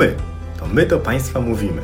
my. 0.00 0.14
To 0.58 0.66
my 0.66 0.86
do 0.86 0.98
Państwa 0.98 1.40
mówimy. 1.40 1.82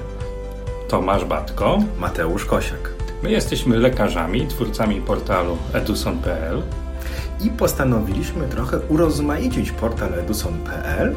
Tomasz 0.88 1.24
Batko. 1.24 1.78
Mateusz 1.98 2.44
Kosiak. 2.44 2.92
My 3.22 3.30
jesteśmy 3.30 3.76
lekarzami, 3.78 4.46
twórcami 4.46 5.00
portalu 5.00 5.58
eduson.pl 5.72 6.62
I 7.40 7.50
postanowiliśmy 7.50 8.48
trochę 8.48 8.78
urozmaicić 8.78 9.70
portal 9.70 10.14
eduson.pl 10.14 11.14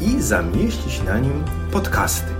i 0.00 0.22
zamieścić 0.22 1.02
na 1.02 1.18
nim 1.18 1.44
podcasty. 1.72 2.32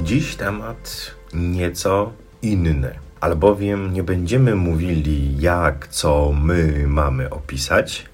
Dziś 0.00 0.36
temat 0.36 1.14
nieco 1.32 2.12
inny, 2.42 2.94
albowiem 3.20 3.92
nie 3.92 4.02
będziemy 4.02 4.54
mówili 4.54 5.40
jak, 5.40 5.88
co 5.88 6.32
my 6.32 6.84
mamy 6.86 7.30
opisać, 7.30 8.06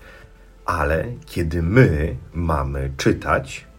ale 0.65 1.05
kiedy 1.27 1.63
my 1.63 2.17
mamy 2.35 2.91
czytać, 2.97 3.70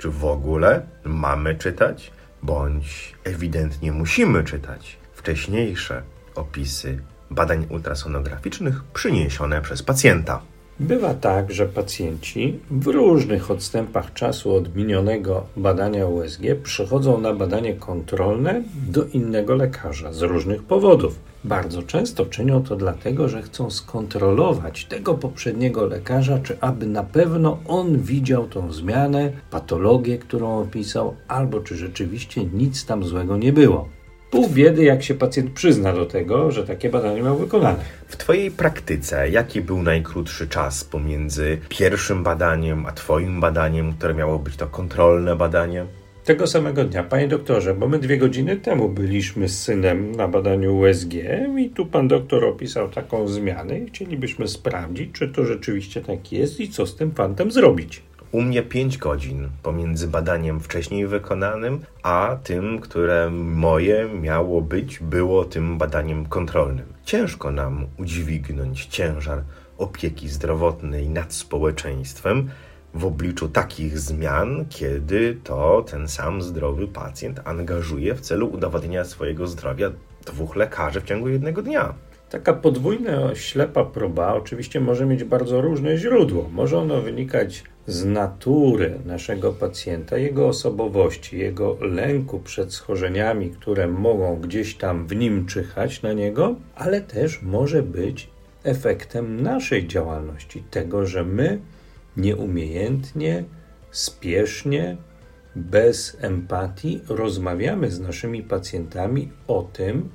czy 0.00 0.10
w 0.10 0.24
ogóle 0.24 0.86
mamy 1.04 1.54
czytać, 1.54 2.12
bądź 2.42 3.14
ewidentnie 3.24 3.92
musimy 3.92 4.44
czytać 4.44 4.96
wcześniejsze 5.14 6.02
opisy 6.34 6.98
badań 7.30 7.66
ultrasonograficznych 7.70 8.84
przyniesione 8.84 9.62
przez 9.62 9.82
pacjenta. 9.82 10.40
Bywa 10.80 11.14
tak, 11.14 11.52
że 11.52 11.66
pacjenci 11.66 12.58
w 12.70 12.86
różnych 12.86 13.50
odstępach 13.50 14.12
czasu 14.12 14.54
od 14.54 14.76
minionego 14.76 15.46
badania 15.56 16.06
USG 16.06 16.42
przychodzą 16.62 17.20
na 17.20 17.34
badanie 17.34 17.74
kontrolne 17.74 18.62
do 18.88 19.04
innego 19.04 19.54
lekarza 19.54 20.12
z 20.12 20.22
różnych 20.22 20.62
powodów. 20.62 21.18
Bardzo 21.44 21.82
często 21.82 22.26
czynią 22.26 22.62
to 22.62 22.76
dlatego, 22.76 23.28
że 23.28 23.42
chcą 23.42 23.70
skontrolować 23.70 24.84
tego 24.84 25.14
poprzedniego 25.14 25.86
lekarza, 25.86 26.38
czy 26.38 26.60
aby 26.60 26.86
na 26.86 27.02
pewno 27.02 27.58
on 27.68 27.98
widział 27.98 28.46
tą 28.46 28.72
zmianę, 28.72 29.32
patologię, 29.50 30.18
którą 30.18 30.60
opisał, 30.60 31.14
albo 31.28 31.60
czy 31.60 31.76
rzeczywiście 31.76 32.44
nic 32.44 32.86
tam 32.86 33.04
złego 33.04 33.36
nie 33.36 33.52
było. 33.52 33.88
Pół 34.30 34.48
biedy, 34.48 34.84
jak 34.84 35.02
się 35.02 35.14
pacjent 35.14 35.50
przyzna 35.50 35.92
do 35.92 36.06
tego, 36.06 36.50
że 36.50 36.66
takie 36.66 36.90
badanie 36.90 37.22
miał 37.22 37.36
wykonane. 37.36 37.78
W 38.08 38.16
Twojej 38.16 38.50
praktyce, 38.50 39.30
jaki 39.30 39.60
był 39.60 39.82
najkrótszy 39.82 40.48
czas 40.48 40.84
pomiędzy 40.84 41.58
pierwszym 41.68 42.22
badaniem 42.22 42.86
a 42.86 42.92
Twoim 42.92 43.40
badaniem, 43.40 43.92
które 43.92 44.14
miało 44.14 44.38
być 44.38 44.56
to 44.56 44.66
kontrolne 44.66 45.36
badanie? 45.36 45.86
Tego 46.24 46.46
samego 46.46 46.84
dnia, 46.84 47.02
panie 47.02 47.28
doktorze, 47.28 47.74
bo 47.74 47.88
my 47.88 47.98
dwie 47.98 48.18
godziny 48.18 48.56
temu 48.56 48.88
byliśmy 48.88 49.48
z 49.48 49.62
synem 49.62 50.12
na 50.12 50.28
badaniu 50.28 50.78
USG 50.78 51.14
i 51.58 51.70
tu 51.70 51.86
pan 51.86 52.08
doktor 52.08 52.44
opisał 52.44 52.88
taką 52.88 53.28
zmianę 53.28 53.78
i 53.78 53.86
chcielibyśmy 53.86 54.48
sprawdzić, 54.48 55.12
czy 55.12 55.28
to 55.28 55.44
rzeczywiście 55.44 56.00
tak 56.00 56.32
jest 56.32 56.60
i 56.60 56.68
co 56.68 56.86
z 56.86 56.96
tym 56.96 57.12
fantem 57.12 57.52
zrobić. 57.52 58.02
U 58.32 58.42
mnie 58.42 58.62
5 58.62 58.98
godzin 58.98 59.48
pomiędzy 59.62 60.08
badaniem 60.08 60.60
wcześniej 60.60 61.06
wykonanym, 61.06 61.80
a 62.02 62.36
tym, 62.44 62.80
które 62.80 63.30
moje 63.30 64.08
miało 64.08 64.62
być, 64.62 64.98
było 64.98 65.44
tym 65.44 65.78
badaniem 65.78 66.26
kontrolnym. 66.26 66.86
Ciężko 67.04 67.50
nam 67.50 67.86
udźwignąć 67.98 68.86
ciężar 68.86 69.42
opieki 69.78 70.28
zdrowotnej 70.28 71.08
nad 71.08 71.34
społeczeństwem 71.34 72.50
w 72.94 73.04
obliczu 73.04 73.48
takich 73.48 73.98
zmian, 73.98 74.64
kiedy 74.68 75.36
to 75.44 75.84
ten 75.90 76.08
sam 76.08 76.42
zdrowy 76.42 76.88
pacjent 76.88 77.40
angażuje 77.44 78.14
w 78.14 78.20
celu 78.20 78.48
udowodnienia 78.48 79.04
swojego 79.04 79.46
zdrowia 79.46 79.90
dwóch 80.26 80.56
lekarzy 80.56 81.00
w 81.00 81.04
ciągu 81.04 81.28
jednego 81.28 81.62
dnia. 81.62 81.94
Taka 82.30 82.52
podwójna 82.52 83.34
ślepa 83.34 83.84
próba 83.84 84.34
oczywiście 84.34 84.80
może 84.80 85.06
mieć 85.06 85.24
bardzo 85.24 85.60
różne 85.60 85.96
źródło. 85.96 86.48
Może 86.52 86.78
ono 86.78 87.00
wynikać 87.00 87.64
z 87.90 88.04
natury 88.04 88.98
naszego 89.04 89.52
pacjenta, 89.52 90.18
jego 90.18 90.48
osobowości, 90.48 91.38
jego 91.38 91.76
lęku 91.80 92.38
przed 92.38 92.72
schorzeniami, 92.72 93.50
które 93.50 93.88
mogą 93.88 94.36
gdzieś 94.36 94.74
tam 94.74 95.06
w 95.06 95.16
nim 95.16 95.46
czyhać 95.46 96.02
na 96.02 96.12
niego, 96.12 96.54
ale 96.74 97.00
też 97.00 97.42
może 97.42 97.82
być 97.82 98.30
efektem 98.64 99.42
naszej 99.42 99.86
działalności, 99.86 100.62
tego, 100.70 101.06
że 101.06 101.24
my 101.24 101.60
nieumiejętnie, 102.16 103.44
spiesznie, 103.90 104.96
bez 105.56 106.16
empatii 106.20 107.00
rozmawiamy 107.08 107.90
z 107.90 108.00
naszymi 108.00 108.42
pacjentami 108.42 109.28
o 109.48 109.62
tym, 109.72 110.08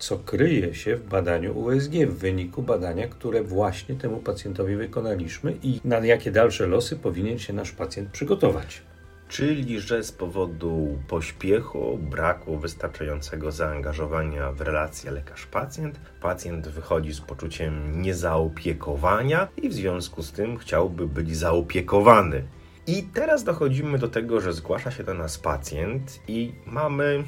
co 0.00 0.18
kryje 0.18 0.74
się 0.74 0.96
w 0.96 1.08
badaniu 1.08 1.58
USG, 1.58 1.92
w 1.92 2.18
wyniku 2.18 2.62
badania, 2.62 3.08
które 3.08 3.42
właśnie 3.42 3.94
temu 3.94 4.16
pacjentowi 4.16 4.76
wykonaliśmy 4.76 5.54
i 5.62 5.80
na 5.84 5.98
jakie 5.98 6.30
dalsze 6.30 6.66
losy 6.66 6.96
powinien 6.96 7.38
się 7.38 7.52
nasz 7.52 7.72
pacjent 7.72 8.10
przygotować. 8.10 8.82
Czyli, 9.28 9.80
że 9.80 10.04
z 10.04 10.12
powodu 10.12 10.98
pośpiechu, 11.08 11.98
braku 11.98 12.58
wystarczającego 12.58 13.52
zaangażowania 13.52 14.52
w 14.52 14.60
relację 14.60 15.10
lekarz-pacjent, 15.10 15.92
pacjent 16.20 16.68
wychodzi 16.68 17.12
z 17.12 17.20
poczuciem 17.20 18.02
niezaopiekowania 18.02 19.48
i 19.56 19.68
w 19.68 19.72
związku 19.72 20.22
z 20.22 20.32
tym 20.32 20.58
chciałby 20.58 21.08
być 21.08 21.36
zaopiekowany. 21.36 22.44
I 22.86 23.02
teraz 23.02 23.44
dochodzimy 23.44 23.98
do 23.98 24.08
tego, 24.08 24.40
że 24.40 24.52
zgłasza 24.52 24.90
się 24.90 25.04
do 25.04 25.14
nas 25.14 25.38
pacjent 25.38 26.20
i 26.28 26.52
mamy 26.66 27.24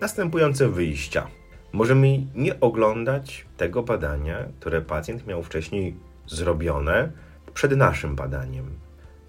następujące 0.00 0.68
wyjścia. 0.68 1.26
Możemy 1.74 2.26
nie 2.34 2.60
oglądać 2.60 3.46
tego 3.56 3.82
badania, 3.82 4.44
które 4.60 4.80
pacjent 4.80 5.26
miał 5.26 5.42
wcześniej 5.42 5.96
zrobione 6.26 7.08
przed 7.54 7.76
naszym 7.76 8.16
badaniem. 8.16 8.70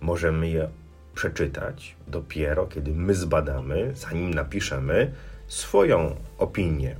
Możemy 0.02 0.50
je 0.50 0.70
przeczytać 1.16 1.96
dopiero, 2.08 2.66
kiedy 2.66 2.92
my 2.92 3.16
zbadamy, 3.16 3.92
zanim 3.96 4.34
napiszemy 4.34 5.12
swoją 5.48 6.16
opinię. 6.38 6.96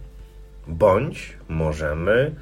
Bądź 0.68 1.38
możemy 1.50 2.36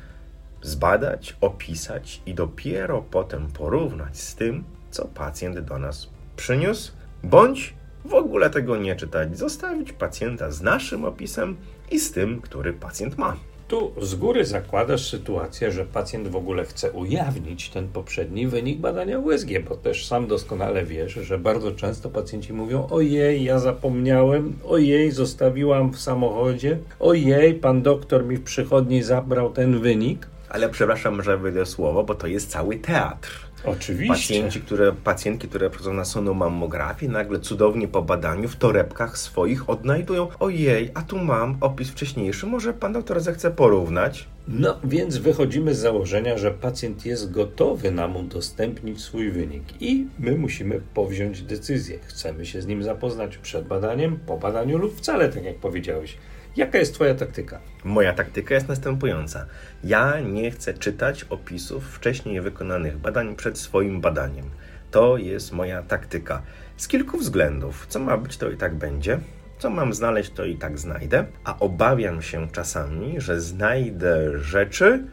zbadać, 0.62 1.38
opisać 1.41 2.22
i 2.25 2.34
dopiero 2.34 3.02
potem 3.02 3.47
porównać 3.47 4.18
z 4.18 4.35
tym, 4.35 4.64
co 4.91 5.06
pacjent 5.06 5.59
do 5.59 5.78
nas 5.78 6.09
przyniósł, 6.35 6.91
bądź 7.24 7.74
w 8.06 8.14
ogóle 8.14 8.50
tego 8.50 8.78
nie 8.78 8.96
czytać, 8.96 9.38
zostawić 9.38 9.94
pacjenta 9.94 10.52
z 10.52 10.62
naszym 10.62 11.06
opisem 11.06 11.56
i 11.91 12.00
z 12.00 12.12
tym, 12.12 12.41
który 12.41 12.74
pacjent 12.74 13.18
ma. 13.18 13.36
Tu 13.68 13.91
z 14.02 14.16
góry 14.16 14.46
zakładasz 14.46 15.09
sytuację, 15.09 15.72
że 15.72 15.86
pacjent 15.86 16.28
w 16.28 16.36
ogóle 16.36 16.66
chce 16.66 16.91
ujawnić 16.91 17.69
ten 17.69 17.88
poprzedni 17.88 18.47
wynik 18.47 18.80
badania 18.80 19.19
USG, 19.19 19.47
bo 19.69 19.75
też 19.75 20.08
sam 20.08 20.28
doskonale 20.28 20.86
wiesz, 20.86 21.14
że 21.14 21.38
bardzo 21.38 21.72
często 21.72 22.09
pacjenci 22.09 22.53
mówią: 22.53 22.88
Ojej, 22.91 23.44
ja 23.44 23.59
zapomniałem, 23.59 24.53
ojej, 24.68 25.12
zostawiłam 25.12 25.94
w 25.94 26.00
samochodzie, 26.00 26.78
ojej, 27.00 27.53
pan 27.53 27.81
doktor 27.81 28.25
mi 28.25 28.38
w 28.38 28.44
przychodni 28.44 29.03
zabrał 29.03 29.52
ten 29.52 29.80
wynik. 29.80 30.32
Ale 30.53 30.69
przepraszam, 30.69 31.24
że 31.24 31.38
wyjdę 31.38 31.66
słowo, 31.66 32.03
bo 32.03 32.16
to 32.16 32.28
jest 32.28 32.52
cały 32.52 32.78
teatr. 32.78 33.47
Oczywiście. 33.66 34.14
Pacjenci, 34.14 34.62
które, 34.62 34.91
pacjentki, 34.91 35.47
które 35.47 35.69
przychodzą 35.69 35.94
na 35.94 36.06
sonomammografię, 36.06 37.08
nagle 37.08 37.40
cudownie 37.40 37.88
po 37.88 38.02
badaniu 38.02 38.50
w 38.50 38.56
torebkach 38.56 39.18
swoich 39.18 39.69
odnajdują 39.69 40.28
ojej, 40.40 40.91
a 40.94 41.02
tu 41.02 41.18
mam 41.18 41.58
opis 41.62 41.90
wcześniejszy, 41.90 42.46
może 42.46 42.74
pan 42.74 42.94
doktor 42.94 43.22
zechce 43.22 43.52
porównać? 43.52 44.28
No, 44.47 44.80
więc 44.84 45.18
wychodzimy 45.18 45.75
z 45.75 45.80
założenia, 45.80 46.38
że 46.38 46.52
pacjent 46.52 47.06
jest 47.06 47.31
gotowy 47.31 47.91
nam 47.91 48.16
udostępnić 48.16 49.02
swój 49.02 49.31
wynik 49.31 49.64
i 49.81 50.08
my 50.20 50.38
musimy 50.38 50.81
powziąć 50.94 51.41
decyzję. 51.41 52.00
Chcemy 52.06 52.46
się 52.46 52.62
z 52.62 52.68
nim 52.68 52.84
zapoznać 52.84 53.38
przed 53.38 53.68
badaniem, 53.68 54.20
po 54.25 54.38
badaniu 54.38 54.78
lub 54.78 54.97
wcale, 54.97 55.30
tak 55.30 55.44
jak 55.44 55.56
powiedziałeś. 55.56 56.18
Jaka 56.56 56.78
jest 56.78 56.94
Twoja 56.94 57.16
taktyka? 57.16 57.59
Moja 57.84 58.14
taktyka 58.14 58.56
jest 58.56 58.68
następująca. 58.68 59.46
Ja 59.84 60.19
nie 60.19 60.52
chcę 60.52 60.73
czytać 60.73 61.23
opisów 61.23 61.85
wcześniej 61.85 62.41
wykonanych 62.41 62.97
badań 62.97 63.35
przed 63.35 63.58
swoim 63.58 64.02
badaniem. 64.02 64.46
To 64.91 65.17
jest 65.17 65.52
moja 65.52 65.84
taktyka. 65.84 66.41
Z 66.78 66.88
kilku 66.88 67.17
względów. 67.17 67.85
Co 67.90 68.00
ma 68.00 68.17
być, 68.17 68.38
to 68.38 68.50
i 68.50 68.58
tak 68.58 68.76
będzie. 68.76 69.20
Co 69.59 69.70
mam 69.70 69.94
znaleźć, 69.94 70.32
to 70.32 70.46
i 70.46 70.55
tak 70.55 70.79
znajdę. 70.79 71.26
A 71.44 71.59
obawiam 71.59 72.22
się 72.22 72.47
czasami, 72.52 73.22
że 73.22 73.41
znajdę 73.41 74.40
rzeczy 74.40 75.03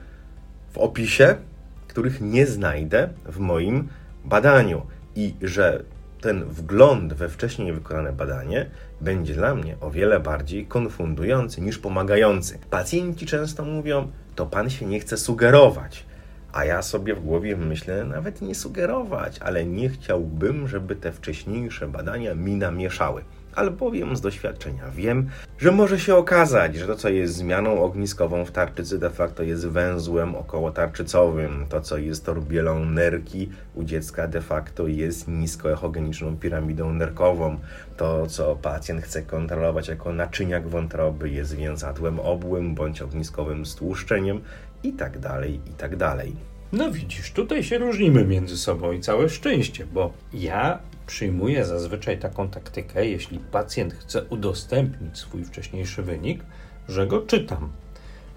w 0.72 0.78
opisie, 0.78 1.36
których 1.88 2.20
nie 2.20 2.46
znajdę 2.46 3.08
w 3.24 3.38
moim 3.38 3.88
badaniu. 4.24 4.86
I 5.14 5.34
że 5.42 5.84
ten 6.20 6.44
wgląd 6.44 7.12
we 7.12 7.28
wcześniej 7.28 7.72
wykonane 7.72 8.12
badanie 8.12 8.70
będzie 9.00 9.34
dla 9.34 9.54
mnie 9.54 9.76
o 9.80 9.90
wiele 9.90 10.20
bardziej 10.20 10.66
konfundujący 10.66 11.60
niż 11.60 11.78
pomagający. 11.78 12.58
Pacjenci 12.70 13.26
często 13.26 13.64
mówią, 13.64 14.10
to 14.34 14.46
pan 14.46 14.70
się 14.70 14.86
nie 14.86 15.00
chce 15.00 15.16
sugerować. 15.16 16.04
A 16.52 16.64
ja 16.64 16.82
sobie 16.82 17.14
w 17.14 17.20
głowie 17.20 17.56
myślę, 17.56 18.04
nawet 18.04 18.42
nie 18.42 18.54
sugerować, 18.54 19.38
ale 19.38 19.64
nie 19.64 19.88
chciałbym, 19.88 20.68
żeby 20.68 20.96
te 20.96 21.12
wcześniejsze 21.12 21.88
badania 21.88 22.34
mi 22.34 22.54
namieszały. 22.54 23.22
Albowiem 23.54 24.16
z 24.16 24.20
doświadczenia 24.20 24.90
wiem, 24.90 25.30
że 25.58 25.72
może 25.72 26.00
się 26.00 26.16
okazać, 26.16 26.76
że 26.76 26.86
to, 26.86 26.94
co 26.94 27.08
jest 27.08 27.34
zmianą 27.34 27.82
ogniskową 27.82 28.44
w 28.44 28.50
tarczycy, 28.50 28.98
de 28.98 29.10
facto 29.10 29.42
jest 29.42 29.68
węzłem 29.68 30.34
okołotarczycowym. 30.34 31.66
To, 31.68 31.80
co 31.80 31.98
jest 31.98 32.26
torbielą 32.26 32.84
nerki 32.84 33.50
u 33.74 33.84
dziecka, 33.84 34.28
de 34.28 34.40
facto 34.40 34.86
jest 34.86 35.28
niskoechogeniczną 35.28 36.36
piramidą 36.36 36.92
nerkową. 36.92 37.58
To, 37.96 38.26
co 38.26 38.56
pacjent 38.56 39.02
chce 39.02 39.22
kontrolować 39.22 39.88
jako 39.88 40.12
naczyniak 40.12 40.68
wątroby, 40.68 41.30
jest 41.30 41.56
więzadłem 41.56 42.20
obłym 42.20 42.74
bądź 42.74 43.02
ogniskowym 43.02 43.66
stłuszczeniem 43.66 44.40
i 44.82 44.92
tak 44.92 45.18
No 46.72 46.90
widzisz, 46.90 47.32
tutaj 47.32 47.62
się 47.62 47.78
różnimy 47.78 48.24
między 48.24 48.58
sobą 48.58 48.92
i 48.92 49.00
całe 49.00 49.28
szczęście, 49.28 49.86
bo 49.86 50.12
ja 50.32 50.78
przyjmuję 51.06 51.64
zazwyczaj 51.64 52.18
taką 52.18 52.48
taktykę, 52.48 53.06
jeśli 53.06 53.38
pacjent 53.38 53.94
chce 53.94 54.24
udostępnić 54.24 55.18
swój 55.18 55.44
wcześniejszy 55.44 56.02
wynik, 56.02 56.44
że 56.88 57.06
go 57.06 57.22
czytam. 57.22 57.72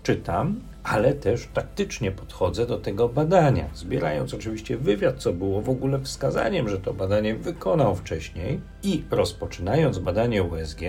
Czytam, 0.03 0.59
ale 0.83 1.13
też 1.13 1.47
taktycznie 1.53 2.11
podchodzę 2.11 2.65
do 2.65 2.77
tego 2.77 3.09
badania, 3.09 3.69
zbierając 3.73 4.33
oczywiście 4.33 4.77
wywiad, 4.77 5.17
co 5.17 5.33
było 5.33 5.61
w 5.61 5.69
ogóle 5.69 5.99
wskazaniem, 5.99 6.69
że 6.69 6.79
to 6.79 6.93
badanie 6.93 7.35
wykonał 7.35 7.95
wcześniej 7.95 8.61
i 8.83 9.03
rozpoczynając 9.11 9.99
badanie 9.99 10.43
USG, 10.43 10.79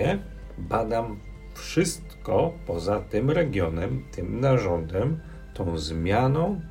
badam 0.57 1.19
wszystko 1.53 2.53
poza 2.67 2.99
tym 2.99 3.31
regionem, 3.31 4.05
tym 4.15 4.39
narządem, 4.39 5.19
tą 5.53 5.77
zmianą, 5.77 6.61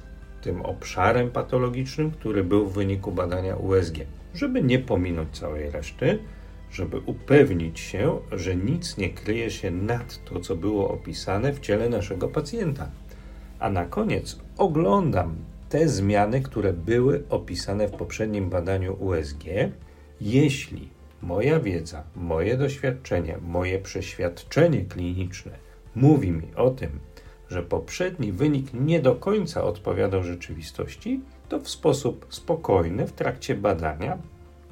tym 0.44 0.62
obszarem 0.62 1.30
patologicznym, 1.30 2.10
który 2.10 2.44
był 2.44 2.66
w 2.66 2.74
wyniku 2.74 3.12
badania 3.12 3.56
USG 3.56 3.98
żeby 4.34 4.62
nie 4.62 4.78
pominąć 4.78 5.38
całej 5.38 5.70
reszty, 5.70 6.18
żeby 6.70 6.98
upewnić 6.98 7.80
się, 7.80 8.18
że 8.32 8.56
nic 8.56 8.96
nie 8.96 9.10
kryje 9.10 9.50
się 9.50 9.70
nad 9.70 10.24
to, 10.24 10.40
co 10.40 10.56
było 10.56 10.90
opisane 10.90 11.52
w 11.52 11.60
ciele 11.60 11.88
naszego 11.88 12.28
pacjenta. 12.28 12.90
A 13.58 13.70
na 13.70 13.84
koniec 13.84 14.38
oglądam 14.56 15.36
te 15.68 15.88
zmiany, 15.88 16.40
które 16.40 16.72
były 16.72 17.22
opisane 17.30 17.88
w 17.88 17.92
poprzednim 17.92 18.50
badaniu 18.50 18.96
USG. 19.00 19.44
Jeśli 20.20 20.88
moja 21.22 21.60
wiedza, 21.60 22.02
moje 22.16 22.56
doświadczenie, 22.56 23.38
moje 23.42 23.78
przeświadczenie 23.78 24.84
kliniczne 24.84 25.52
mówi 25.94 26.30
mi 26.30 26.54
o 26.56 26.70
tym, 26.70 26.90
że 27.54 27.62
poprzedni 27.62 28.32
wynik 28.32 28.66
nie 28.74 29.00
do 29.00 29.14
końca 29.14 29.64
odpowiadał 29.64 30.24
rzeczywistości, 30.24 31.20
to 31.48 31.60
w 31.60 31.68
sposób 31.68 32.26
spokojny 32.28 33.06
w 33.06 33.12
trakcie 33.12 33.54
badania, 33.54 34.18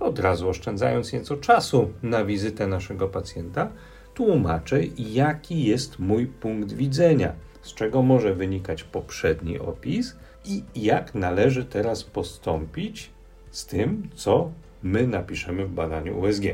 od 0.00 0.19
razu 0.19 0.49
oszczędzając 0.49 1.12
nieco 1.12 1.37
czasu 1.37 1.90
na 2.02 2.25
wizytę 2.25 2.67
naszego 2.67 3.08
pacjenta, 3.08 3.69
tłumaczę, 4.14 4.81
jaki 4.99 5.64
jest 5.64 5.99
mój 5.99 6.26
punkt 6.26 6.73
widzenia, 6.73 7.32
z 7.62 7.75
czego 7.75 8.02
może 8.02 8.34
wynikać 8.34 8.84
poprzedni 8.84 9.58
opis 9.58 10.17
i 10.44 10.62
jak 10.76 11.14
należy 11.14 11.64
teraz 11.64 12.05
postąpić 12.05 13.11
z 13.50 13.67
tym, 13.67 14.08
co 14.14 14.50
my 14.82 15.06
napiszemy 15.06 15.67
w 15.67 15.73
badaniu 15.73 16.20
USG. 16.20 16.44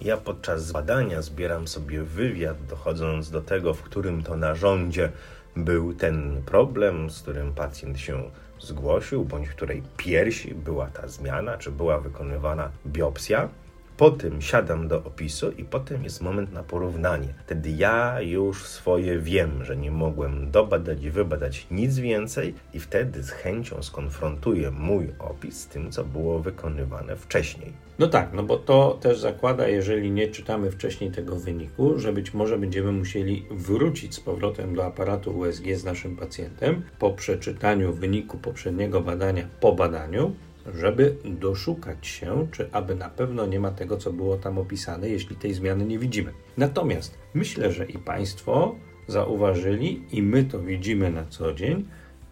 Ja 0.00 0.16
podczas 0.16 0.72
badania 0.72 1.22
zbieram 1.22 1.68
sobie 1.68 2.02
wywiad, 2.02 2.56
dochodząc 2.68 3.30
do 3.30 3.42
tego, 3.42 3.74
w 3.74 3.82
którym 3.82 4.22
to 4.22 4.36
narządzie 4.36 5.12
był 5.56 5.94
ten 5.94 6.42
problem, 6.46 7.10
z 7.10 7.22
którym 7.22 7.52
pacjent 7.52 8.00
się 8.00 8.22
zgłosił, 8.60 9.24
bądź 9.24 9.48
w 9.48 9.54
której 9.54 9.82
piersi 9.96 10.54
była 10.54 10.86
ta 10.86 11.08
zmiana, 11.08 11.58
czy 11.58 11.70
była 11.70 12.00
wykonywana 12.00 12.70
biopsja. 12.86 13.48
Potem 13.96 14.42
siadam 14.42 14.88
do 14.88 15.04
opisu 15.04 15.50
i 15.50 15.64
potem 15.64 16.04
jest 16.04 16.20
moment 16.20 16.52
na 16.52 16.62
porównanie. 16.62 17.28
Wtedy 17.46 17.70
ja 17.70 18.20
już 18.20 18.64
swoje 18.64 19.18
wiem, 19.18 19.64
że 19.64 19.76
nie 19.76 19.90
mogłem 19.90 20.50
dobadać 20.50 21.02
i 21.02 21.10
wybadać 21.10 21.66
nic 21.70 21.98
więcej 21.98 22.54
i 22.74 22.80
wtedy 22.80 23.22
z 23.22 23.30
chęcią 23.30 23.82
skonfrontuję 23.82 24.70
mój 24.70 25.08
opis 25.18 25.60
z 25.60 25.66
tym, 25.66 25.90
co 25.90 26.04
było 26.04 26.38
wykonywane 26.38 27.16
wcześniej. 27.16 27.72
No 27.98 28.06
tak, 28.06 28.32
no 28.32 28.42
bo 28.42 28.56
to 28.56 28.98
też 29.00 29.18
zakłada, 29.18 29.68
jeżeli 29.68 30.10
nie 30.10 30.28
czytamy 30.28 30.70
wcześniej 30.70 31.10
tego 31.10 31.36
wyniku, 31.36 31.98
że 31.98 32.12
być 32.12 32.34
może 32.34 32.58
będziemy 32.58 32.92
musieli 32.92 33.46
wrócić 33.50 34.14
z 34.14 34.20
powrotem 34.20 34.74
do 34.74 34.84
aparatu 34.84 35.38
USG 35.38 35.64
z 35.74 35.84
naszym 35.84 36.16
pacjentem 36.16 36.82
po 36.98 37.10
przeczytaniu 37.10 37.92
wyniku 37.92 38.38
poprzedniego 38.38 39.00
badania 39.00 39.48
po 39.60 39.72
badaniu, 39.72 40.34
żeby 40.74 41.16
doszukać 41.24 42.06
się, 42.06 42.46
czy 42.52 42.72
aby 42.72 42.94
na 42.94 43.08
pewno 43.08 43.46
nie 43.46 43.60
ma 43.60 43.70
tego, 43.70 43.96
co 43.96 44.12
było 44.12 44.36
tam 44.36 44.58
opisane, 44.58 45.08
jeśli 45.08 45.36
tej 45.36 45.54
zmiany 45.54 45.84
nie 45.84 45.98
widzimy. 45.98 46.32
Natomiast 46.56 47.18
myślę, 47.34 47.72
że 47.72 47.84
i 47.84 47.98
Państwo 47.98 48.74
zauważyli, 49.06 50.04
i 50.12 50.22
my 50.22 50.44
to 50.44 50.58
widzimy 50.58 51.10
na 51.10 51.24
co 51.24 51.54
dzień, 51.54 51.84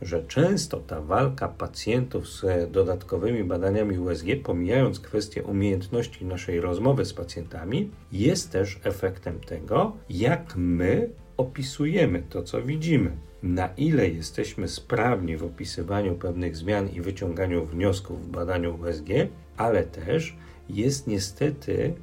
że 0.03 0.25
często 0.25 0.77
ta 0.81 1.01
walka 1.01 1.49
pacjentów 1.49 2.29
z 2.29 2.71
dodatkowymi 2.73 3.45
badaniami 3.45 3.99
USG, 3.99 4.27
pomijając 4.45 5.01
kwestię 5.01 5.43
umiejętności 5.43 6.25
naszej 6.25 6.61
rozmowy 6.61 7.05
z 7.05 7.15
pacjentami, 7.15 7.91
jest 8.13 8.53
też 8.53 8.81
efektem 8.85 9.41
tego, 9.41 9.93
jak 10.11 10.57
my 10.57 11.11
opisujemy 11.37 12.23
to, 12.31 12.43
co 12.43 12.63
widzimy. 12.63 13.11
Na 13.43 13.69
ile 13.77 14.09
jesteśmy 14.09 14.69
sprawni 14.69 15.37
w 15.37 15.45
opisywaniu 15.45 16.15
pewnych 16.15 16.57
zmian 16.57 16.89
i 16.89 17.01
wyciąganiu 17.01 17.67
wniosków 17.67 18.27
w 18.27 18.31
badaniu 18.31 18.79
USG, 18.81 19.09
ale 19.57 19.83
też 19.85 20.37
jest 20.69 21.07
niestety 21.07 21.95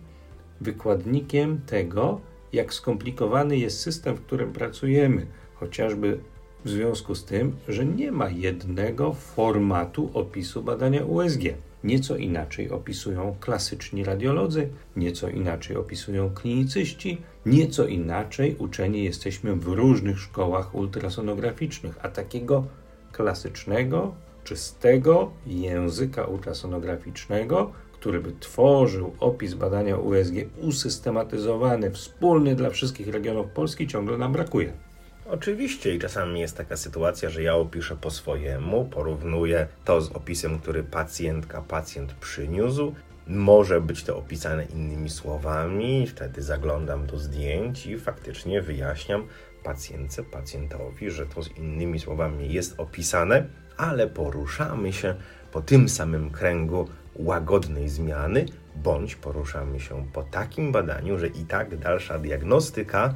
wykładnikiem 0.62 1.62
tego, 1.66 2.22
jak 2.54 2.74
skomplikowany 2.74 3.58
jest 3.58 3.80
system, 3.80 4.16
w 4.16 4.22
którym 4.22 4.54
pracujemy, 4.54 5.28
chociażby 5.56 6.20
w 6.66 6.70
związku 6.70 7.16
z 7.16 7.26
tym, 7.26 7.56
że 7.68 7.86
nie 7.86 8.12
ma 8.12 8.30
jednego 8.30 9.14
formatu 9.14 10.12
opisu 10.14 10.64
badania 10.64 11.06
USG. 11.06 11.42
Nieco 11.88 12.18
inaczej 12.18 12.70
opisują 12.70 13.36
klasyczni 13.40 14.04
radiolodzy, 14.04 14.70
nieco 14.96 15.30
inaczej 15.30 15.78
opisują 15.78 16.30
klinicyści, 16.30 17.22
nieco 17.46 17.86
inaczej 17.86 18.56
uczeni 18.60 19.04
jesteśmy 19.04 19.56
w 19.56 19.68
różnych 19.68 20.20
szkołach 20.20 20.76
ultrasonograficznych, 20.76 22.00
a 22.02 22.10
takiego 22.10 22.66
klasycznego, 23.12 24.16
czystego 24.44 25.32
języka 25.46 26.26
ultrasonograficznego, 26.26 27.72
który 27.94 28.20
by 28.20 28.32
tworzył 28.40 29.16
opis 29.20 29.54
badania 29.54 29.98
USG 29.98 30.34
usystematyzowany, 30.62 31.92
wspólny 31.92 32.56
dla 32.56 32.70
wszystkich 32.70 33.08
regionów 33.08 33.48
Polski, 33.48 33.88
ciągle 33.88 34.18
nam 34.18 34.34
brakuje. 34.34 34.87
Oczywiście 35.30 35.96
i 35.96 36.00
czasami 36.00 36.40
jest 36.40 36.58
taka 36.58 36.78
sytuacja, 36.78 37.30
że 37.30 37.44
ja 37.44 37.56
opiszę 37.56 37.96
po 37.96 38.12
swojemu, 38.12 38.86
porównuję 38.86 39.68
to 39.86 40.02
z 40.02 40.12
opisem, 40.12 40.60
który 40.60 40.84
pacjentka, 40.84 41.62
pacjent 41.62 42.14
przyniósł. 42.14 42.96
Może 43.28 43.82
być 43.82 44.04
to 44.04 44.18
opisane 44.18 44.66
innymi 44.66 45.10
słowami, 45.10 46.08
wtedy 46.08 46.42
zaglądam 46.42 47.08
do 47.08 47.18
zdjęć 47.18 47.86
i 47.86 48.00
faktycznie 48.00 48.62
wyjaśniam 48.62 49.28
pacjentce, 49.64 50.24
pacjentowi, 50.24 51.12
że 51.12 51.26
to 51.26 51.44
z 51.44 51.58
innymi 51.58 52.00
słowami 52.00 52.54
jest 52.54 52.80
opisane, 52.80 53.46
ale 53.78 54.08
poruszamy 54.08 54.94
się 54.94 55.16
po 55.52 55.62
tym 55.62 55.90
samym 55.90 56.30
kręgu 56.30 56.88
łagodnej 57.16 57.90
zmiany, 57.90 58.46
bądź 58.76 59.16
poruszamy 59.16 59.80
się 59.80 60.06
po 60.14 60.24
takim 60.24 60.72
badaniu, 60.72 61.18
że 61.18 61.28
i 61.28 61.46
tak 61.46 61.78
dalsza 61.78 62.20
diagnostyka 62.20 63.14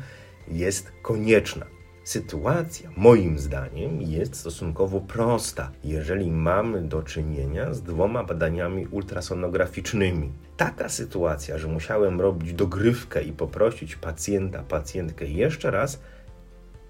jest 0.48 0.92
konieczna. 1.02 1.81
Sytuacja, 2.04 2.90
moim 2.98 3.40
zdaniem, 3.40 4.02
jest 4.02 4.36
stosunkowo 4.36 5.02
prosta, 5.02 5.72
jeżeli 5.84 6.32
mamy 6.32 6.82
do 6.82 7.04
czynienia 7.04 7.74
z 7.74 7.82
dwoma 7.82 8.24
badaniami 8.24 8.88
ultrasonograficznymi. 8.88 10.32
Taka 10.58 10.90
sytuacja, 10.90 11.58
że 11.58 11.68
musiałem 11.68 12.22
robić 12.22 12.54
dogrywkę 12.54 13.24
i 13.24 13.32
poprosić 13.32 13.96
pacjenta, 13.96 14.64
pacjentkę 14.64 15.26
jeszcze 15.26 15.72
raz, 15.72 16.00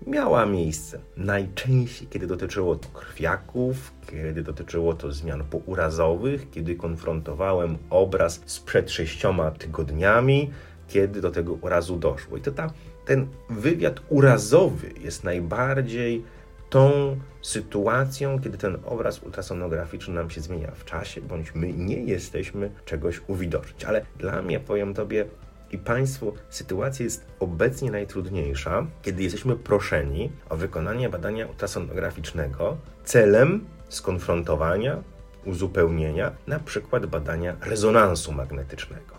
miała 0.08 0.46
miejsce. 0.46 1.00
Najczęściej, 1.18 2.08
kiedy 2.08 2.28
dotyczyło 2.28 2.76
to 2.76 2.90
krwiaków, 2.90 3.94
kiedy 4.12 4.44
dotyczyło 4.44 4.94
to 4.94 5.12
zmian 5.12 5.44
pourazowych, 5.44 6.52
kiedy 6.52 6.76
konfrontowałem 6.76 7.78
obraz 7.90 8.42
sprzed 8.46 8.92
sześcioma 8.92 9.52
tygodniami, 9.52 10.52
kiedy 10.92 11.22
do 11.22 11.32
tego 11.32 11.54
urazu 11.54 11.96
doszło. 11.98 12.38
I 12.38 12.42
to 12.42 12.52
ta 12.52 12.74
ten 13.06 13.28
wywiad 13.50 14.00
urazowy 14.10 14.90
jest 15.00 15.24
najbardziej 15.24 16.24
tą 16.70 17.18
sytuacją, 17.42 18.40
kiedy 18.40 18.58
ten 18.58 18.78
obraz 18.86 19.24
ultrasonograficzny 19.24 20.14
nam 20.14 20.30
się 20.30 20.42
zmienia 20.42 20.72
w 20.76 20.86
czasie, 20.86 21.22
bądź 21.22 21.56
my 21.56 21.74
nie 21.74 22.04
jesteśmy 22.04 22.70
czegoś 22.86 23.22
uwidocznić. 23.28 23.86
Ale 23.86 24.06
dla 24.20 24.42
mnie, 24.42 24.60
powiem 24.60 24.94
Tobie 24.94 25.26
i 25.72 25.78
Państwu, 25.78 26.34
sytuacja 26.50 27.04
jest 27.04 27.26
obecnie 27.40 27.92
najtrudniejsza, 27.92 28.88
kiedy 29.02 29.24
jesteśmy 29.24 29.56
proszeni 29.56 30.32
o 30.50 30.58
wykonanie 30.58 31.10
badania 31.10 31.48
ultrasonograficznego 31.48 32.78
celem 33.04 33.66
skonfrontowania, 33.90 35.04
uzupełnienia, 35.46 36.32
na 36.48 36.60
przykład 36.60 37.06
badania 37.06 37.56
rezonansu 37.62 38.32
magnetycznego 38.32 39.11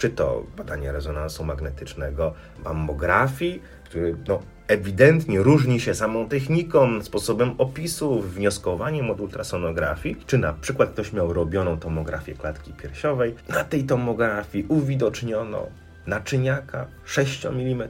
czy 0.00 0.10
to 0.10 0.44
badania 0.56 0.92
rezonansu 0.92 1.44
magnetycznego, 1.44 2.34
mammografii, 2.64 3.62
który 3.84 4.16
no, 4.28 4.40
ewidentnie 4.68 5.38
różni 5.38 5.80
się 5.80 5.94
samą 5.94 6.28
techniką, 6.28 7.02
sposobem 7.02 7.54
opisu, 7.58 8.20
wnioskowaniem 8.20 9.10
od 9.10 9.20
ultrasonografii, 9.20 10.16
czy 10.26 10.38
na 10.38 10.52
przykład 10.52 10.90
ktoś 10.90 11.12
miał 11.12 11.32
robioną 11.32 11.78
tomografię 11.78 12.34
klatki 12.34 12.72
piersiowej. 12.72 13.34
Na 13.48 13.64
tej 13.64 13.84
tomografii 13.84 14.66
uwidoczniono 14.68 15.66
naczyniaka 16.06 16.86
6 17.04 17.46
mm 17.46 17.88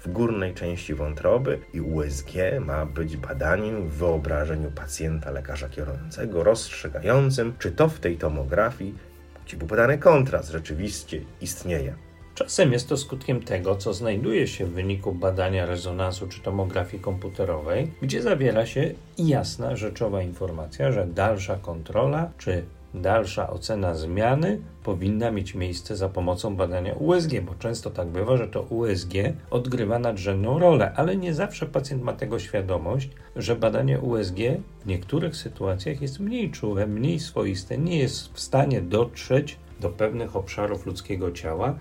w 0.00 0.12
górnej 0.12 0.54
części 0.54 0.94
wątroby 0.94 1.58
i 1.74 1.80
USG 1.80 2.32
ma 2.60 2.86
być 2.86 3.16
badaniem 3.16 3.88
w 3.88 3.94
wyobrażeniu 3.94 4.70
pacjenta 4.70 5.30
lekarza 5.30 5.68
kierującego, 5.68 6.44
rozstrzygającym, 6.44 7.52
czy 7.58 7.72
to 7.72 7.88
w 7.88 8.00
tej 8.00 8.16
tomografii, 8.16 9.07
gdzie 9.48 9.56
był 9.56 9.68
podany 9.68 9.98
kontrast, 9.98 10.50
rzeczywiście 10.50 11.20
istnieje. 11.40 11.94
Czasem 12.34 12.72
jest 12.72 12.88
to 12.88 12.96
skutkiem 12.96 13.42
tego, 13.42 13.76
co 13.76 13.94
znajduje 13.94 14.46
się 14.46 14.66
w 14.66 14.72
wyniku 14.72 15.12
badania 15.12 15.66
rezonansu 15.66 16.28
czy 16.28 16.40
tomografii 16.40 17.02
komputerowej, 17.02 17.90
gdzie 18.02 18.22
zawiera 18.22 18.66
się 18.66 18.94
jasna, 19.18 19.76
rzeczowa 19.76 20.22
informacja, 20.22 20.92
że 20.92 21.06
dalsza 21.06 21.56
kontrola 21.56 22.30
czy 22.38 22.64
dalsza 22.94 23.50
ocena 23.50 23.94
zmiany 23.94 24.60
powinna 24.82 25.30
mieć 25.30 25.54
miejsce 25.54 25.96
za 25.96 26.08
pomocą 26.08 26.56
badania 26.56 26.94
USG, 26.94 27.40
bo 27.40 27.54
często 27.54 27.90
tak 27.90 28.08
bywa, 28.08 28.36
że 28.36 28.48
to 28.48 28.62
USG 28.62 29.12
odgrywa 29.50 29.98
nadrzędną 29.98 30.58
rolę, 30.58 30.92
ale 30.96 31.16
nie 31.16 31.34
zawsze 31.34 31.66
pacjent 31.66 32.02
ma 32.02 32.12
tego 32.12 32.38
świadomość, 32.38 33.10
że 33.36 33.56
badanie 33.56 34.00
USG 34.00 34.36
w 34.80 34.86
niektórych 34.86 35.36
sytuacjach 35.36 36.02
jest 36.02 36.20
mniej 36.20 36.50
czułe, 36.50 36.86
mniej 36.86 37.20
swoiste, 37.20 37.78
nie 37.78 37.98
jest 37.98 38.32
w 38.32 38.40
stanie 38.40 38.80
dotrzeć 38.80 39.56
do 39.80 39.90
pewnych 39.90 40.36
obszarów 40.36 40.86
ludzkiego 40.86 41.32
ciała, 41.32 41.78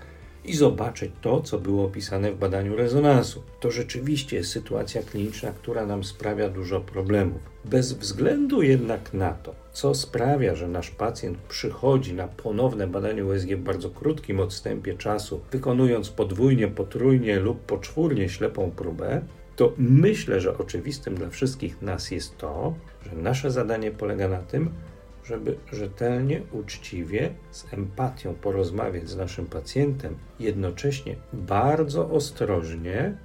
i 0.48 0.56
zobaczyć 0.56 1.12
to, 1.22 1.42
co 1.42 1.60
było 1.60 1.86
opisane 1.86 2.32
w 2.32 2.38
badaniu 2.38 2.76
rezonansu. 2.76 3.44
To 3.60 3.72
rzeczywiście 3.72 4.38
jest 4.38 4.52
sytuacja 4.52 5.02
kliniczna, 5.04 5.52
która 5.52 5.86
nam 5.86 6.04
sprawia 6.04 6.50
dużo 6.50 6.82
problemów. 6.82 7.42
Bez 7.66 7.94
względu 7.94 8.62
jednak 8.62 9.14
na 9.14 9.32
to, 9.32 9.56
co 9.74 9.96
sprawia, 9.96 10.56
że 10.56 10.68
nasz 10.68 10.90
pacjent 10.90 11.38
przychodzi 11.38 12.14
na 12.14 12.28
ponowne 12.28 12.88
badanie 12.88 13.26
USG 13.26 13.50
w 13.50 13.64
bardzo 13.64 13.90
krótkim 13.90 14.40
odstępie 14.40 14.98
czasu, 14.98 15.42
wykonując 15.52 16.10
podwójnie, 16.10 16.68
potrójnie 16.68 17.40
lub 17.40 17.60
poczwórnie 17.60 18.30
ślepą 18.30 18.72
próbę, 18.72 19.22
to 19.56 19.74
myślę, 19.78 20.42
że 20.42 20.58
oczywistym 20.58 21.16
dla 21.16 21.30
wszystkich 21.30 21.82
nas 21.82 22.12
jest 22.12 22.38
to, 22.38 22.74
że 23.06 23.22
nasze 23.22 23.52
zadanie 23.52 23.92
polega 23.92 24.28
na 24.28 24.40
tym, 24.40 24.70
żeby 25.28 25.58
rzetelnie, 25.72 26.42
uczciwie, 26.52 27.34
z 27.52 27.74
empatią 27.74 28.34
porozmawiać 28.34 29.10
z 29.10 29.18
naszym 29.18 29.46
pacjentem, 29.46 30.18
jednocześnie 30.40 31.16
bardzo 31.34 32.10
ostrożnie 32.10 33.18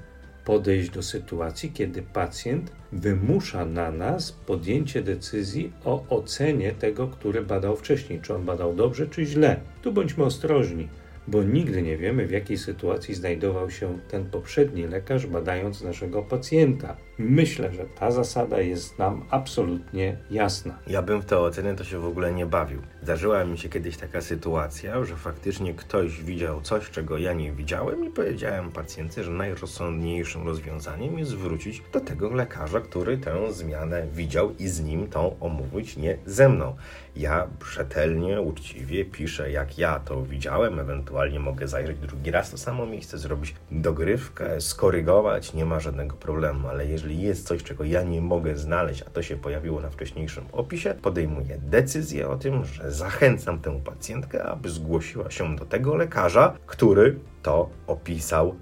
podejść 0.45 0.91
do 0.91 1.03
sytuacji, 1.03 1.73
kiedy 1.73 2.03
pacjent 2.03 2.73
wymusza 2.93 3.65
na 3.65 3.91
nas 3.91 4.33
podjęcie 4.33 5.03
decyzji 5.03 5.73
o 5.85 6.05
ocenie 6.09 6.73
tego, 6.73 7.09
który 7.09 7.43
badał 7.43 7.77
wcześniej, 7.77 8.21
czy 8.21 8.35
on 8.35 8.45
badał 8.45 8.75
dobrze, 8.75 9.07
czy 9.07 9.25
źle. 9.25 9.61
Tu 9.83 9.93
bądźmy 9.93 10.25
ostrożni 10.25 10.89
bo 11.29 11.43
nigdy 11.43 11.83
nie 11.83 11.97
wiemy, 11.97 12.27
w 12.27 12.31
jakiej 12.31 12.59
sytuacji 12.59 13.15
znajdował 13.15 13.71
się 13.71 13.99
ten 14.09 14.25
poprzedni 14.25 14.87
lekarz, 14.87 15.27
badając 15.27 15.83
naszego 15.83 16.23
pacjenta. 16.23 16.97
Myślę, 17.19 17.73
że 17.73 17.85
ta 17.85 18.11
zasada 18.11 18.61
jest 18.61 18.99
nam 18.99 19.25
absolutnie 19.31 20.17
jasna. 20.31 20.79
Ja 20.87 21.03
bym 21.03 21.23
w 21.23 21.25
tę 21.25 21.39
ocenę 21.39 21.75
to 21.75 21.85
się 21.85 21.99
w 21.99 22.07
ogóle 22.07 22.33
nie 22.33 22.47
bawił. 22.47 22.83
Zdarzyła 23.03 23.45
mi 23.45 23.59
się 23.59 23.69
kiedyś 23.69 23.97
taka 23.97 24.21
sytuacja, 24.21 25.05
że 25.05 25.17
faktycznie 25.17 25.75
ktoś 25.75 26.23
widział 26.23 26.61
coś, 26.61 26.91
czego 26.91 27.19
ja 27.19 27.33
nie 27.33 27.53
widziałem 27.53 28.05
i 28.05 28.11
powiedziałem 28.11 28.73
pacjencie, 28.73 29.25
że 29.25 29.31
najrozsądniejszym 29.31 30.47
rozwiązaniem 30.47 31.19
jest 31.19 31.37
wrócić 31.37 31.83
do 31.93 32.01
tego 32.01 32.31
lekarza, 32.31 32.81
który 32.81 33.19
tę 33.19 33.53
zmianę 33.53 34.07
widział 34.15 34.55
i 34.59 34.69
z 34.69 34.81
nim 34.81 35.09
tą 35.09 35.37
omówić, 35.41 35.97
nie 35.97 36.19
ze 36.27 36.49
mną. 36.49 36.77
Ja 37.17 37.47
rzetelnie, 37.73 38.41
uczciwie 38.41 39.05
piszę, 39.05 39.51
jak 39.51 39.79
ja 39.79 40.01
to 40.01 40.23
widziałem, 40.23 40.79
ewentualnie 40.81 41.41
mogę 41.41 41.69
zajrzeć 41.69 41.99
drugi 41.99 42.31
raz 42.31 42.51
to 42.51 42.59
samo 42.59 42.87
miejsce, 42.87 43.19
zrobić 43.19 43.55
dogrywkę, 43.71 44.61
skorygować, 44.61 45.55
nie 45.55 45.65
ma 45.65 45.81
żadnego 45.81 46.17
problemu, 46.17 46.69
ale 46.69 46.87
jeżeli 46.87 47.02
jest 47.11 47.47
coś, 47.47 47.63
czego 47.63 47.85
ja 47.85 48.03
nie 48.03 48.21
mogę 48.21 48.57
znaleźć, 48.57 49.03
a 49.03 49.11
to 49.11 49.23
się 49.23 49.37
pojawiło 49.37 49.81
na 49.81 49.91
wcześniejszym 49.91 50.45
opisie, 50.53 50.95
podejmuję 51.03 51.59
decyzję 51.59 52.29
o 52.29 52.37
tym, 52.37 52.65
że 52.65 52.93
zachęcam 52.93 53.61
tę 53.61 53.81
pacjentkę, 53.85 54.45
aby 54.45 54.71
zgłosiła 54.71 55.31
się 55.31 55.57
do 55.57 55.65
tego 55.65 55.97
lekarza, 55.97 56.57
który 56.67 57.19
to 57.43 57.71
opisał 57.87 58.55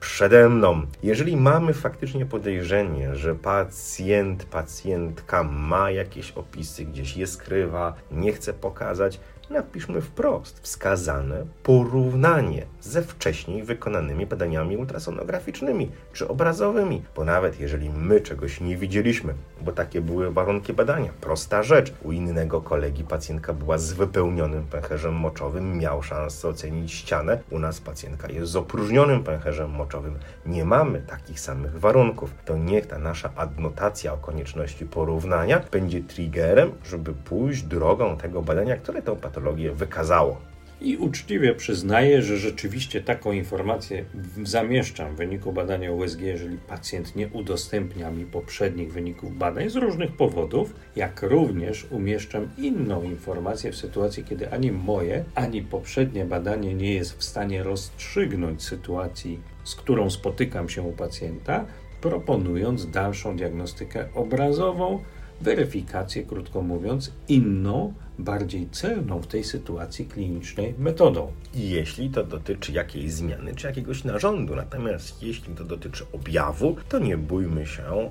przede 0.00 0.48
mną. 0.48 0.86
Jeżeli 1.02 1.36
mamy 1.36 1.74
faktycznie 1.74 2.26
podejrzenie, 2.26 3.16
że 3.16 3.34
pacjent, 3.34 4.44
pacjentka 4.44 5.44
ma 5.44 5.90
jakieś 5.90 6.32
opisy, 6.32 6.84
gdzieś 6.84 7.16
je 7.16 7.26
skrywa, 7.26 7.94
nie 8.10 8.32
chce 8.32 8.52
pokazać, 8.52 9.20
napiszmy 9.50 10.00
wprost 10.00 10.60
wskazane 10.60 11.46
porównanie 11.62 12.66
ze 12.86 13.02
wcześniej 13.02 13.62
wykonanymi 13.62 14.26
badaniami 14.26 14.76
ultrasonograficznymi 14.76 15.90
czy 16.12 16.28
obrazowymi, 16.28 17.02
bo 17.16 17.24
nawet 17.24 17.60
jeżeli 17.60 17.90
my 17.90 18.20
czegoś 18.20 18.60
nie 18.60 18.76
widzieliśmy, 18.76 19.34
bo 19.60 19.72
takie 19.72 20.00
były 20.00 20.32
warunki 20.32 20.72
badania, 20.72 21.10
prosta 21.20 21.62
rzecz, 21.62 21.92
u 22.02 22.12
innego 22.12 22.60
kolegi 22.60 23.04
pacjentka 23.04 23.52
była 23.52 23.78
z 23.78 23.92
wypełnionym 23.92 24.64
pęcherzem 24.64 25.14
moczowym, 25.14 25.78
miał 25.78 26.02
szansę 26.02 26.48
ocenić 26.48 26.92
ścianę, 26.92 27.38
u 27.50 27.58
nas 27.58 27.80
pacjentka 27.80 28.28
jest 28.28 28.52
z 28.52 28.56
opróżnionym 28.56 29.24
pęcherzem 29.24 29.70
moczowym, 29.70 30.18
nie 30.46 30.64
mamy 30.64 31.00
takich 31.00 31.40
samych 31.40 31.78
warunków, 31.78 32.34
to 32.44 32.56
niech 32.56 32.86
ta 32.86 32.98
nasza 32.98 33.30
adnotacja 33.36 34.12
o 34.12 34.16
konieczności 34.16 34.86
porównania 34.86 35.60
będzie 35.70 36.02
triggerem, 36.02 36.72
żeby 36.84 37.14
pójść 37.14 37.62
drogą 37.62 38.16
tego 38.16 38.42
badania, 38.42 38.76
które 38.76 39.02
tę 39.02 39.16
patologię 39.16 39.72
wykazało. 39.72 40.55
I 40.80 40.96
uczciwie 40.96 41.54
przyznaję, 41.54 42.22
że 42.22 42.36
rzeczywiście 42.36 43.00
taką 43.00 43.32
informację 43.32 44.04
zamieszczam 44.44 45.14
w 45.14 45.16
wyniku 45.16 45.52
badania 45.52 45.92
USG, 45.92 46.20
jeżeli 46.20 46.58
pacjent 46.58 47.16
nie 47.16 47.28
udostępnia 47.28 48.10
mi 48.10 48.24
poprzednich 48.24 48.92
wyników 48.92 49.38
badań 49.38 49.70
z 49.70 49.76
różnych 49.76 50.12
powodów, 50.12 50.74
jak 50.96 51.22
również 51.22 51.86
umieszczam 51.90 52.48
inną 52.58 53.02
informację 53.02 53.72
w 53.72 53.76
sytuacji, 53.76 54.24
kiedy 54.24 54.52
ani 54.52 54.72
moje, 54.72 55.24
ani 55.34 55.62
poprzednie 55.62 56.24
badanie 56.24 56.74
nie 56.74 56.94
jest 56.94 57.18
w 57.18 57.24
stanie 57.24 57.62
rozstrzygnąć 57.62 58.62
sytuacji, 58.62 59.40
z 59.64 59.74
którą 59.74 60.10
spotykam 60.10 60.68
się 60.68 60.82
u 60.82 60.92
pacjenta, 60.92 61.66
proponując 62.00 62.90
dalszą 62.90 63.36
diagnostykę 63.36 64.08
obrazową, 64.14 65.02
weryfikację, 65.40 66.22
krótko 66.22 66.62
mówiąc, 66.62 67.12
inną, 67.28 67.94
bardziej 68.18 68.68
celną 68.70 69.20
w 69.22 69.26
tej 69.26 69.44
sytuacji 69.44 70.06
klinicznej 70.06 70.74
metodą. 70.78 71.32
Jeśli 71.54 72.10
to 72.10 72.24
dotyczy 72.24 72.72
jakiejś 72.72 73.12
zmiany 73.12 73.54
czy 73.54 73.66
jakiegoś 73.66 74.04
narządu, 74.04 74.56
natomiast 74.56 75.22
jeśli 75.22 75.54
to 75.54 75.64
dotyczy 75.64 76.04
objawu, 76.12 76.76
to 76.88 76.98
nie 76.98 77.16
bójmy 77.16 77.66
się 77.66 78.10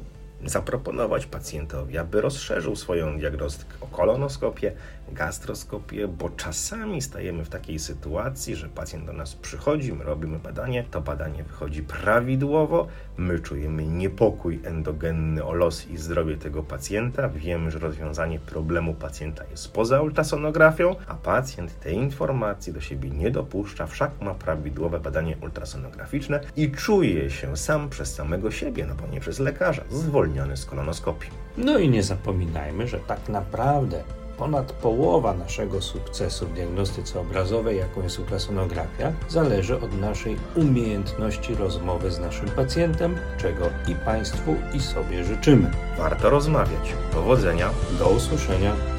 zaproponować 0.50 1.26
pacjentowi, 1.26 1.98
aby 1.98 2.22
rozszerzył 2.22 2.76
swoją 2.76 3.18
diagnostykę 3.18 3.74
o 3.82 3.88
kolonoskopię, 3.88 4.72
gastroskopię, 5.12 6.08
bo 6.08 6.30
czasami 6.30 7.02
stajemy 7.02 7.46
w 7.46 7.50
takiej 7.50 7.80
sytuacji, 7.80 8.56
że 8.56 8.70
pacjent 8.70 9.06
do 9.06 9.14
nas 9.14 9.36
przychodzi, 9.36 9.94
my 9.94 10.04
robimy 10.04 10.40
badanie, 10.40 10.84
to 10.92 11.02
badanie 11.02 11.44
wychodzi 11.44 11.84
prawidłowo, 11.84 12.88
my 13.18 13.40
czujemy 13.40 13.86
niepokój 13.86 14.60
endogenny 14.64 15.44
o 15.44 15.54
los 15.54 15.88
i 15.88 15.98
zdrowie 15.98 16.38
tego 16.38 16.64
pacjenta, 16.64 17.30
wiemy, 17.30 17.72
że 17.72 17.80
rozwiązanie 17.80 18.40
problemu 18.40 18.94
pacjenta 18.94 19.44
jest 19.52 19.74
poza 19.74 20.02
ultrasonografią, 20.02 20.96
a 21.08 21.16
pacjent 21.16 21.80
tej 21.80 21.96
informacji 21.96 22.74
do 22.74 22.82
siebie 22.82 23.10
nie 23.10 23.32
dopuszcza, 23.32 23.88
wszak 23.88 24.12
ma 24.22 24.34
prawidłowe 24.34 25.00
badanie 25.00 25.38
ultrasonograficzne 25.42 26.40
i 26.56 26.72
czuje 26.72 27.30
się 27.30 27.58
sam 27.58 27.90
przez 27.90 28.16
samego 28.16 28.52
siebie, 28.52 28.86
no 28.86 28.96
bo 28.96 29.08
nie 29.08 29.20
przez 29.20 29.40
lekarza, 29.40 29.84
zwolniony 30.36 30.58
z 30.58 30.66
kolonoskopii. 30.66 31.30
No 31.58 31.78
i 31.78 31.90
nie 31.90 32.04
zapominajmy, 32.04 32.88
że 32.88 33.00
tak 33.00 33.30
naprawdę 33.30 34.04
ponad 34.38 34.72
połowa 34.72 35.34
naszego 35.34 35.82
sukcesu 35.82 36.48
w 36.48 36.54
diagnostyce 36.54 37.20
obrazowej, 37.20 37.78
jaką 37.78 38.04
jest 38.04 38.20
ultrasonografia, 38.20 39.14
zależy 39.30 39.76
od 39.82 40.00
naszej 40.00 40.38
umiejętności 40.56 41.56
rozmowy 41.56 42.12
z 42.12 42.20
naszym 42.20 42.50
pacjentem, 42.50 43.16
czego 43.38 43.66
i 43.88 43.96
Państwu, 43.96 44.56
i 44.74 44.80
sobie 44.80 45.24
życzymy. 45.24 45.72
Warto 45.98 46.30
rozmawiać. 46.30 46.94
Powodzenia. 47.14 47.70
Do 48.00 48.10
usłyszenia. 48.10 48.95